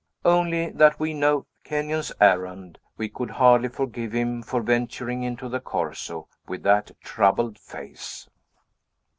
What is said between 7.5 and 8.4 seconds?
face.